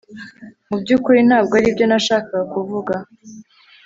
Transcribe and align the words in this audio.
Mu 0.69 0.77
byukuri 0.81 1.19
ntabwo 1.27 1.53
aribyo 1.59 1.85
nashakaga 1.87 2.43
kuvuga 2.53 2.93